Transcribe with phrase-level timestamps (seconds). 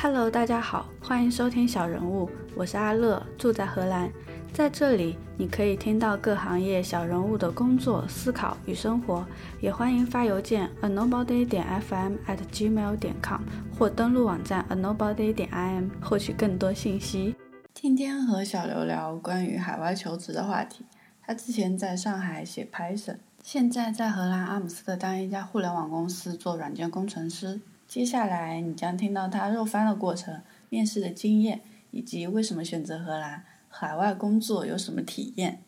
[0.00, 4.08] Hello，大家好，欢迎收听小人物，我是阿乐，住在荷兰。
[4.52, 9.26] 在这里，你可以听到各行业小人物的工作、思考与生活。
[9.60, 13.40] 也欢迎发邮件 a nobody 点 fm at gmail 点 com
[13.76, 17.34] 或登录网站 a nobody 点 im 获取更多信息。
[17.74, 20.86] 今天和小刘聊关于海外求职的话题。
[21.20, 27.60] 他之前在上海写 Python，现在在荷兰阿姆斯特丹一家互联网公司做软件工程师。
[27.88, 33.46] 接下来你将听到他肉翻的过程、面试的经验，以及为什么选择荷兰。
[33.70, 35.62] 海外工作有什么体验？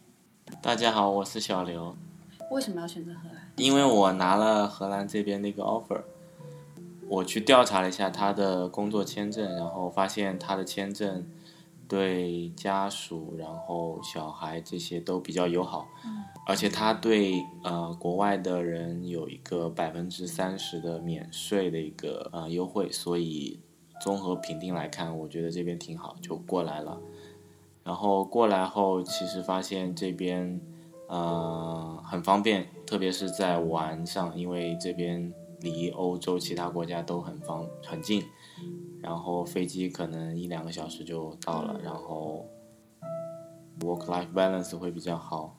[0.60, 1.96] 大家好，我是小刘。
[2.50, 3.50] 为什么要选择荷兰？
[3.56, 6.02] 因为我拿了荷兰这边的一个 offer，
[7.08, 11.26] 我去调查了一下他的工作签证，然后发现他的签证
[11.88, 15.88] 对家属、然后小孩这些都比较友好，
[16.46, 23.60] 而且他对呃国外的人有一个百分之三十的免税的一个呃优惠，所以
[24.00, 27.00] 综合评定来看，我觉得这边挺好，就过来了。
[27.84, 30.60] 然后过来后，其实发现这边，
[31.08, 38.22] 呃，很方便，特别是在玩上，因为这边离欧洲其他国家都很方很近，
[39.00, 42.46] 然后飞机可能一两个小时就到了，然后
[43.80, 45.56] work-life balance 会比较好，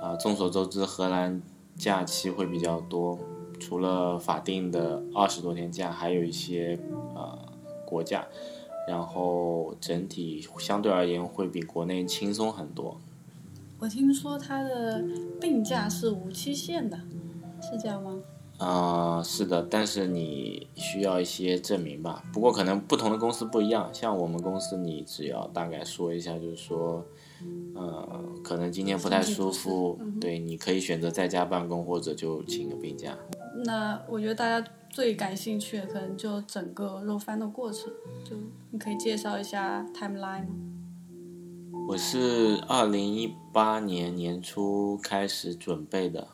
[0.00, 1.40] 啊，众所周知，荷兰
[1.76, 3.18] 假期会比较多，
[3.58, 6.78] 除了法定的二十多天假，还有一些
[7.14, 7.38] 呃
[7.84, 8.26] 国假。
[8.88, 13.00] 然后整体相对而言会比国内轻松很多。
[13.80, 15.04] 我听说他的
[15.40, 16.96] 病假是无期限的，
[17.60, 18.16] 是这样吗？
[18.58, 22.22] 啊，是的，但是你需要一些证明吧。
[22.32, 27.04] 不过可能不同的公司不一样，像我们公司，你只要大概说一下，就是说，
[27.74, 33.16] 呃，可能今天不太舒服，对，你可以选择在家办公，或者就请个病假。
[33.64, 34.66] 那我觉得大家。
[34.88, 37.92] 最感兴趣的可能就整个肉翻的过程，
[38.24, 38.34] 就
[38.70, 40.54] 你可以介绍一下 timeline 吗？
[41.86, 46.26] 我是二零一八年年初开始准备的，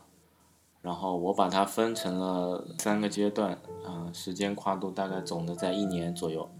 [0.83, 3.53] 然后我把它分成了三个阶段，
[3.87, 6.51] 啊，时间跨度大概总的在一年左右。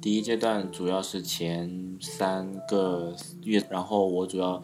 [0.00, 4.62] 第一阶段主要是前三个月，然后我主要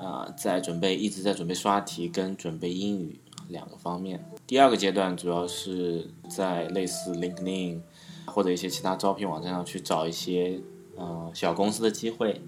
[0.00, 4.24] 啊在准备，一直在准备刷题跟准备英语两个方面。
[4.46, 7.80] 第二个阶段主要是在类似 LinkedIn
[8.26, 10.60] 或者一些其他招聘网站上去找一些
[10.96, 12.40] 呃小公司的机会，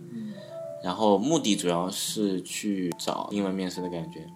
[0.83, 4.29] 然后目的主要是去找英文面试的感觉。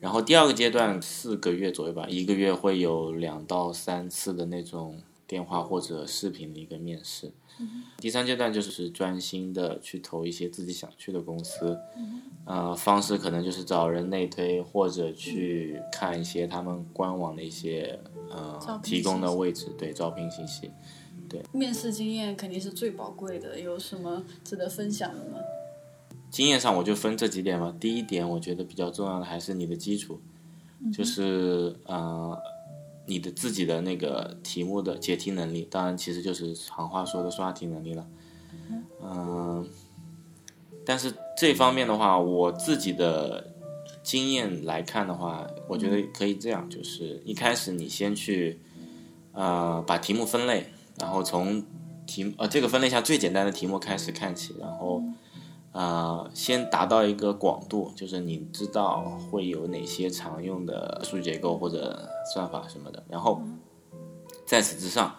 [0.00, 7.32] 然后第二个阶段四个月左右吧，一个月会有两到三次的那种电话或者视频的一个面试。
[7.96, 11.78] 第三阶段就是专心的去投一些自己想去的公司，
[12.44, 17.98] 呃，方式可能就是找人内推或者去看一些他们官网的一些
[18.30, 20.70] 呃提供的位置，对招聘信息，
[21.30, 21.42] 对。
[21.50, 25.38] 面试经验肯定是最宝贵的，有什么值得分享的吗？
[26.30, 27.74] 经验上我就分这几点吧。
[27.78, 30.20] 第一点，我觉得比较重要的还是你的基础，
[30.92, 32.38] 就是呃。
[33.08, 38.04] 你的自己的那个题目的解题能力，当然其实就是行话说的刷题能力了。
[39.00, 39.64] 嗯，
[40.84, 43.54] 但是这方面的话，我自己的
[44.02, 48.58] 经验来看的话，我觉得可以这样，就是一开始你先去，
[49.30, 50.66] 呃，把题目分类，
[50.98, 51.64] 然后从
[52.06, 55.00] 题呃这个分类下最简单的题目开始看起，然后。
[55.76, 63.42] 呃，先达到一个广度，就是你知道会有哪些常用的数据结构或者算法什么的，然后
[64.46, 65.14] 在此之上，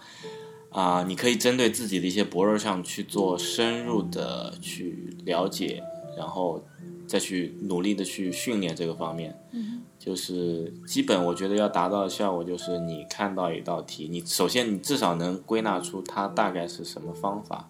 [0.72, 5.84] 啊，你可以针对自己的一些薄弱项去做深入的去了解，
[6.17, 6.66] 然后
[7.06, 9.40] 再去努力的去训练这个方面。
[9.51, 17.69] 嗯，就是基本我觉得要达到的效果就是你看到一道题，你首先你至少能归纳出它大概是什么方法。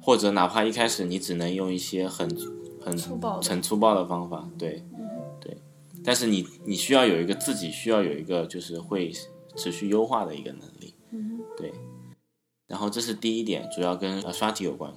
[0.00, 2.28] 或者哪怕一开始你只能用一些很
[2.80, 2.98] 很
[3.42, 4.82] 很粗暴的方法，对，
[5.40, 5.56] 对，
[6.04, 9.12] 但是你你需要有一个自己需要有一个就是会
[9.56, 10.94] 持续优化的一个能力，
[11.56, 11.72] 对，
[12.66, 14.92] 然后这是第一点，主要跟呃刷题有关。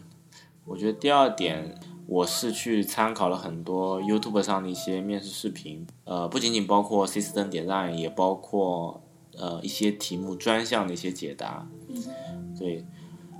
[0.65, 9.03] 我觉得第二点，我是去参考了很多 YouTube 上的一些面试视频，呃，不仅仅包括 System Design，也包括
[9.37, 11.69] 呃一些题目专项的一些解答，
[12.57, 12.83] 对。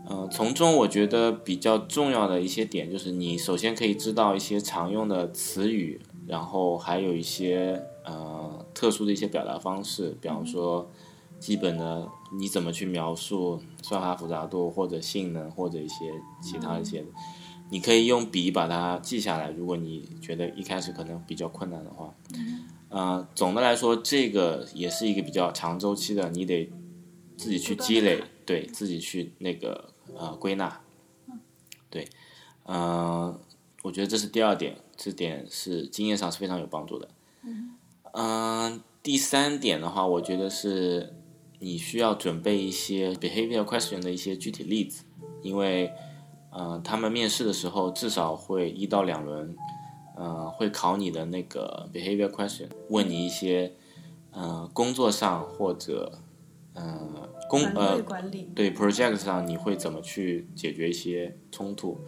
[0.08, 10.88] 嗯，从中我觉得比较重要的一些点就是，你首先可以知道一些常用的词语，然后还有一些呃特殊的一些表达方式，比方说
[11.40, 12.08] 基本的
[12.38, 17.04] 你怎么去描述算法复杂度或者性能或者一些其他一些，
[17.72, 19.50] 你可以用笔把它记下来。
[19.50, 22.14] 如果你觉得一开始可能比较困难的话，
[22.90, 26.70] 呃，总的来说这个也是一个比较长周期的，你得
[27.36, 28.22] 自己去积累。
[28.46, 30.82] 对自己去那个呃归纳，
[31.90, 32.08] 对，
[32.66, 33.40] 嗯，
[33.84, 37.10] 我觉得这是第二点，这点是经验上是非常有帮助的。
[38.14, 41.14] 嗯，第三点的话，我觉得是
[41.60, 45.04] 你需要准备一些 behavior question 的一些具体例子，
[45.42, 45.94] 因为，
[46.50, 49.56] 呃，他们面试的时候至少会一到两轮，
[50.16, 53.74] 呃，会考你的那个 behavior question，问你一些，
[54.32, 56.20] 呃，工作上或者，
[56.74, 58.02] 呃，工呃
[58.54, 62.00] 对 project 上你会怎么去解决一些冲突，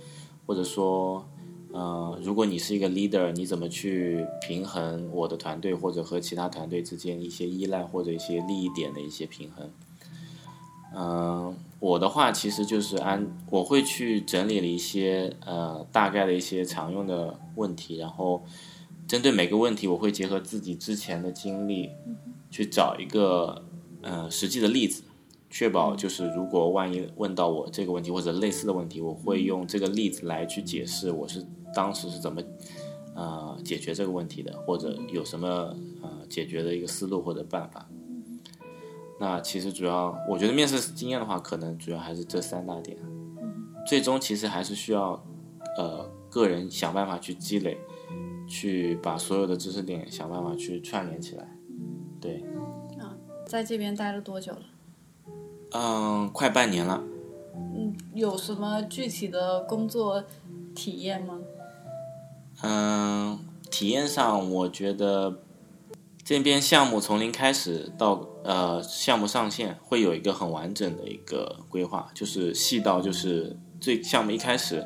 [0.45, 1.27] 或者说。
[1.73, 9.69] 呃，如果你是一个 leader，你怎么去平衡我的团队或者和其他团队之间一些依赖或者一些利益点的一些平衡？
[10.95, 18.43] 嗯，我的话其实就是按我会去整理了一些呃大概的一些常用的问题，然后
[19.05, 21.91] 针对每个问题，我会结合自己之前的经历
[22.49, 23.61] 去找一个
[24.01, 25.03] 呃实际的例子，
[25.49, 31.45] 确保就是如果万一问到我这个问题或者类似的问题，我会用这个例子来去解释我是。
[31.75, 32.41] 当时是怎么
[33.13, 35.47] 呃解决这个问题的，或者有什么
[36.01, 37.87] 呃解决的一个思路或者办法？
[39.19, 42.97] 那其实主要我觉得面试经验的话，可能主要还是这三大点。
[43.85, 45.21] 最终其实还是需要
[45.77, 47.77] 呃个人想办法去积累，
[48.47, 51.57] 去把所有的知识点想办法去串联起来。
[52.19, 52.43] 对。
[52.97, 53.13] 啊，
[53.45, 54.61] 在这边待了多久了？
[55.71, 57.03] 嗯，快半年了。
[57.55, 60.23] 嗯，有什么具体的工作
[60.75, 61.39] 体验吗？
[62.63, 65.41] 嗯，体验上我觉得
[66.23, 74.85] 这边项目从零开始到呃项目上线会有一个很完整的一个规划，就是细到就是最项目一开始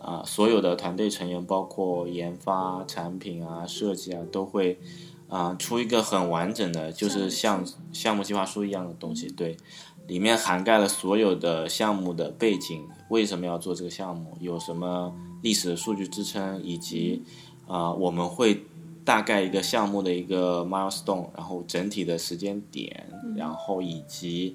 [0.00, 4.80] 啊，所有的团队成员包括研发、产品啊、设计啊都会
[5.28, 9.56] 啊出一个很完整的，就是像项目计划书一样的东西，对，
[10.06, 15.14] 里面涵盖了所有的项目的背景，为什么要做这个项目，有什么。
[15.42, 17.20] 历史的数据支撑，以及
[17.66, 18.62] 啊，我们会
[19.04, 24.54] 大概一个项目的一个 milestone，然后整体的时间点，然后以及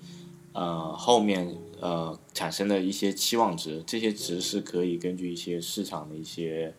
[0.53, 6.73] 呃后面呃产生的一些期望值，这些值是可以根据一些市场的一些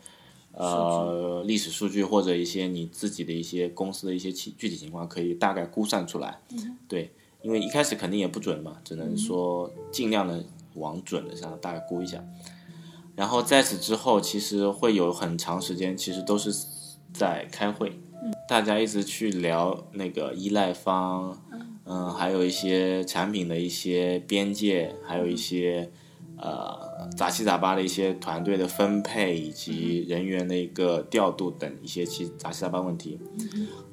[0.53, 6.41] 呃历史数据或者一些你自己的一些公司的一些具具体情况，可以大概估算出来。
[6.89, 7.13] 对，
[7.49, 12.23] 因为一开始肯定也不准嘛，只能说尽量的往准的上大概估一下。
[13.17, 16.53] 然后在此之后，其实会有很长时间，其实都是
[17.15, 17.99] 在开会，
[18.47, 21.43] 大家一直去聊那个依赖方，
[21.87, 25.91] 嗯，还有一些产品的一些边界，还有一些
[26.37, 33.19] 呃杂七杂八的一些团队的分配以及人员的一个调度等一些其杂七杂八问题。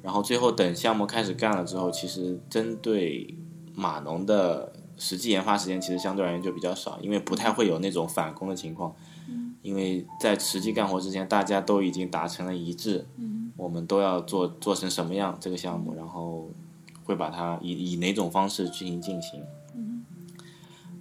[0.02, 3.34] 然后最后等项目开始干了之后，其实针对
[3.76, 8.92] 码农的实际研发时间，其实相对而言就比较少，因为不太会有那种返工的情况。
[9.62, 13.04] 因为在实际干活之前，大家都已经达成了一致，
[13.56, 16.48] 我们都要做做成什么样这个项目，然后
[17.02, 19.42] 会把它以以哪种方式进行进行，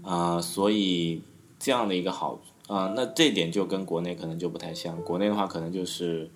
[0.02, 1.22] 啊，所以
[1.60, 6.32] 这样的一个好啊，那这点就跟国内可能就不太像，国内的话可能就是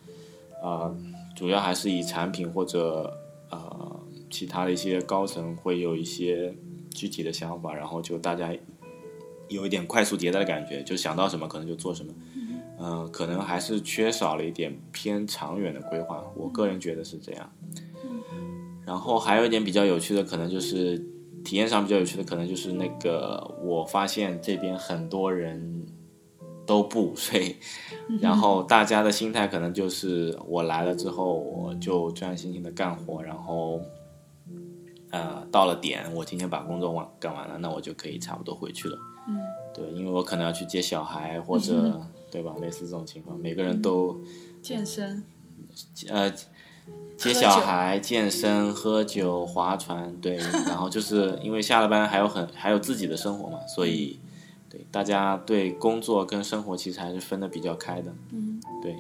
[0.62, 0.94] 啊，
[1.36, 3.12] 主要还是以产品或者
[3.50, 3.99] 呃
[4.30, 6.54] 其他的一些高层会有一些
[6.92, 8.54] 具体的想法，然后就大家。
[9.48, 12.14] 有一点快速迭代的感觉，就想到什么可能就做什么，
[12.80, 16.24] 嗯，可能还是缺少了一点偏长远的规划。
[16.36, 17.52] 我个人觉得是这样。
[18.86, 21.00] 然后还有一点比较有趣的，可能就是
[21.44, 25.84] 体验上比较有趣的，可能就是那个我发现这边很多人
[26.68, 27.56] 都不午睡，
[28.22, 33.82] 然后大家的心态可能就是我来了之后我就专心心的干活，然后
[35.12, 38.98] 呃到了点我今天把工作完干完了，那我就可以差不多回去了。
[39.28, 39.40] 嗯，
[39.74, 42.02] 对，因为我可能要去接小孩，或者
[42.32, 42.54] 对吧？
[42.62, 44.20] 类似这种情况，每个人都
[44.62, 45.24] 健身，
[46.10, 46.32] 呃，
[47.18, 50.38] 接小孩、健身、喝酒、划船，对，
[50.68, 54.20] 然后就是因为下了班还有很还有自己的生活嘛，所以
[54.70, 58.14] 对大家对工作跟生活其实还是分的比较开的。
[58.32, 58.96] 嗯，对。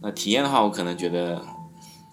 [0.00, 1.40] 那体验的话，我可能觉得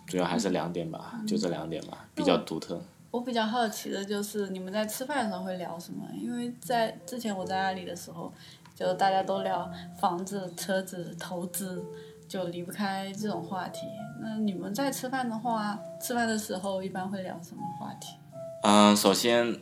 [0.09, 2.81] 主要还是两点吧，就这两点吧，比较独特。
[3.11, 6.03] 我比较好奇的就是你们在吃饭的时候会聊什么？
[6.19, 8.31] 因为在之前我在阿里的时候，
[8.75, 11.83] 就大家都聊房子、车子、投资，
[12.27, 13.87] 就离不开这种话题。
[14.21, 18.15] 那你们在吃饭的话，吃饭的时候一般会聊什么话题？
[18.63, 19.57] 嗯，首先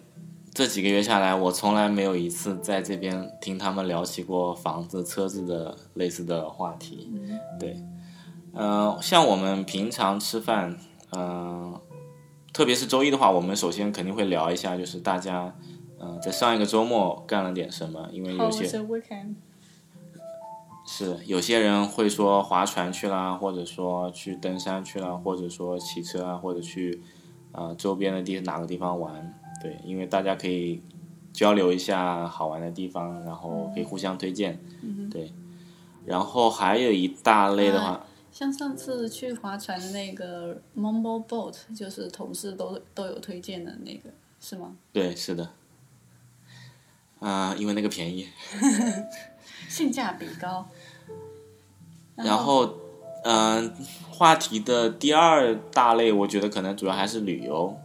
[0.53, 7.13] 这几个月下来，我从来没有一次在这边听他们聊起过房子、车子的类似的话题。
[7.59, 7.81] 对，
[8.53, 10.77] 嗯，像我们平常吃饭，
[11.11, 11.79] 嗯。
[12.53, 15.53] 特别是周一的话，我们首先肯定会聊一下，就是大家
[15.99, 18.65] 嗯、在上一个周末干了点什么，因为有些？
[20.87, 26.99] 是有些人会说划船去啦，或者说去登山去啦，或者说骑车啊，或者去
[27.51, 29.39] 啊、呃周边的地哪个地方玩。
[29.61, 30.81] 对，因为大家可以
[31.31, 34.59] 交流一下好玩的地方，然后可以互相推荐。
[35.11, 35.31] 对，
[36.05, 38.06] 然后还有一大类的话，
[38.37, 44.75] 像上次去划船的那个 Mumble Boat，就是同事都都有推荐的那个，是吗？
[44.93, 45.49] 对，是的。
[47.19, 48.27] 啊、因为那个便宜。
[49.67, 50.67] 性价比高。
[52.15, 52.75] 然后，
[53.23, 53.73] 嗯、
[54.11, 57.75] 话题的第二大类，我觉得可能主要还是旅游，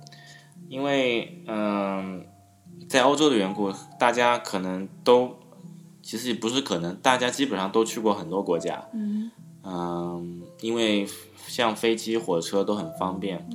[0.69, 2.27] 因为嗯、
[2.91, 5.39] 在欧洲的缘故，大家可能都，
[6.03, 9.31] 其实也不是可能，大家基本上都去过很多国家，嗯
[9.65, 11.07] 嗯，因为
[11.47, 13.47] 像飞机、火车都很方便。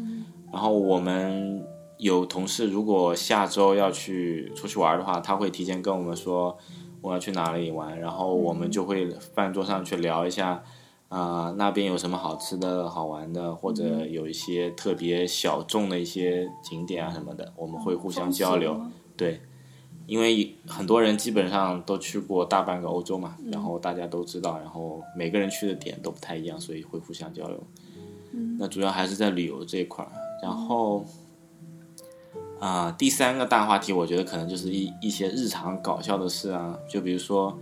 [0.52, 1.66] 然后我们
[1.98, 6.58] 有同事，如果下周要去出去玩的话，他会提前跟我们说
[7.02, 10.64] 我要去哪里玩，然后我们就会饭桌上去聊一下，
[11.10, 18.80] 啊、那边有什么好吃的好玩的，或者有一些特别小众的一些景点啊什么的，我们会互相交流。
[19.16, 19.42] 对，
[20.08, 27.62] 因为很多人基本上都去过大半个欧洲嘛，然后大家都知道，然后每个人去的点都不太一样，所以会互相交流。
[28.58, 30.12] 那主要还是在旅游这一块儿，
[30.42, 31.06] 然后。
[32.60, 37.56] 啊、第三个大话题，我觉得可能就是一一些日常搞笑的事啊，就比如说，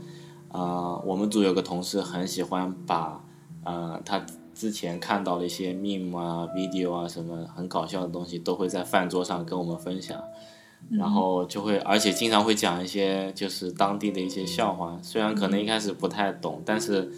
[0.48, 3.22] 啊、我们组有个同事很喜欢把，
[3.66, 10.24] 啊，他之前看到的一些 meme 啊、video 啊什么很搞笑的东西，都会在饭桌上跟我们分享，
[10.92, 17.12] 然后就会，而且经常会讲一些就是当地的一些笑话，虽然可能一开始不太懂，但是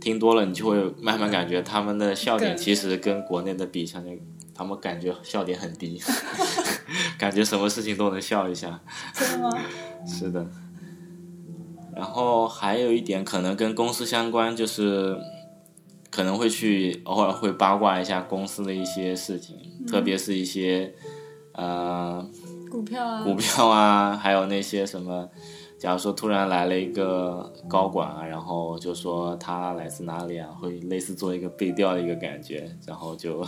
[0.00, 4.20] 听多了，你就会慢慢感觉他们的笑点其实跟国内的比，相对
[4.54, 6.00] 他们感觉笑点很低，
[7.16, 8.80] 感觉什么事情都能笑一下。
[9.14, 9.58] 真的吗？
[10.06, 10.46] 是的。
[11.94, 15.16] 然后还有一点可能跟公司相关，就是
[16.10, 20.94] 可能会去偶尔会八卦一下公司的一些事情，特别是一些
[21.52, 22.26] 呃
[22.72, 25.28] 股票啊，股票啊，还有那些什么，
[25.78, 33.46] 假如说突然来了一个高管啊，然后就说他来自哪里啊，会类似做一个背调的一个感觉，然后就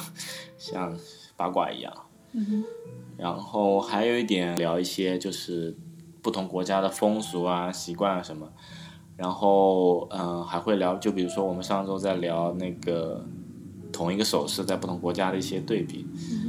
[0.58, 0.94] 像
[1.38, 1.90] 八卦一样。
[3.16, 5.74] 然后还有一点聊一些就是
[6.20, 8.46] 不同国家的风俗啊、习惯啊什么。
[9.16, 13.24] 然后嗯、呃还会聊，就比如说我们上周在聊那个
[13.90, 16.04] 同一个手势在不同国家的一些对比。
[16.42, 16.43] 对，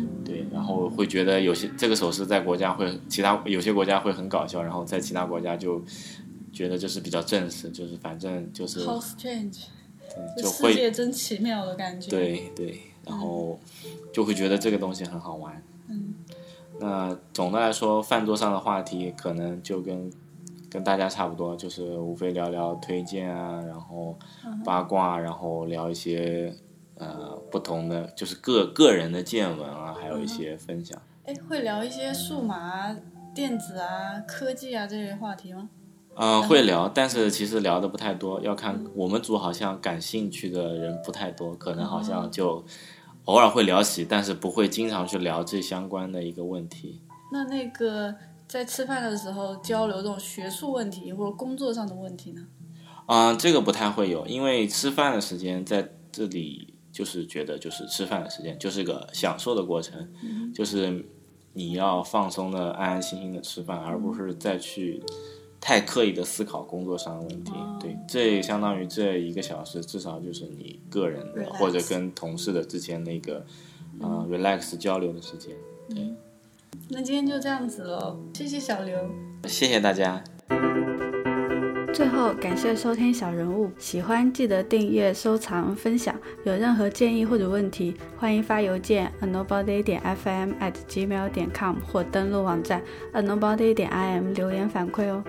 [0.56, 5.84] 然后会觉得有些这个手势在国家会，其他有些国家会很搞笑，然后在其他国家就
[6.54, 9.66] 觉得就是比较正式，就是反正就是好 strange，
[10.08, 13.60] 对就会世界真奇妙的感觉。，对对，然后
[14.14, 15.62] 就会觉得这个东西很好玩。
[15.90, 16.14] 嗯，
[16.80, 20.10] 那总的来说，饭桌上的话题可能就跟
[20.70, 24.18] 跟大家差不多，就是无非聊聊推荐啊，然后
[24.64, 26.56] 八卦，然后聊一些
[26.96, 31.02] 呃不同的，就是个个人的见闻啊，还有一些分享。
[31.26, 32.96] 哎，会聊一些数码、
[33.34, 35.70] 电子啊、科技啊这类话题吗？
[36.18, 42.64] 嗯、会聊，但是其实聊的不太多，要看我们组好像感兴趣的人不太多，可能好像就
[43.26, 47.02] 偶尔会聊起，但是不会经常去聊这相关的一个问题。
[47.34, 48.16] 那那个
[48.48, 52.42] 在吃饭的时候交流这种学术问题或者工作上的问题呢？
[53.08, 60.10] 啊、这个不太会有，因为吃饭的时间在这里就是觉得就是吃饭的时间，就是个享受的过程，
[60.54, 61.06] 就是
[61.52, 65.04] 你要放松的、安安心心的吃饭，而不是再去
[65.60, 67.52] 太刻意的思考工作上的问题。
[67.82, 73.46] 对，这相当于这一个小时，至少就是你个人的或者跟同事的之间那个
[74.00, 75.54] 呃 relax 交流的时间。
[75.90, 76.16] 对
[76.88, 78.98] 那今天就这样子了，谢谢小刘。
[79.44, 80.24] 谢谢大家。
[81.96, 86.14] 最后，感谢收听小人物，喜欢记得订阅、收藏、分享。
[86.44, 92.82] 有任何建议或者问题，欢迎发邮件 a nobody 点 fm at gmail 点 com 或登录网站
[93.14, 95.24] a nobody 点 im 留言反馈哦。